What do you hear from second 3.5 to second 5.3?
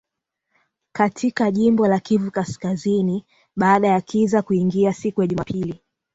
baada ya kiza kuingia siku ya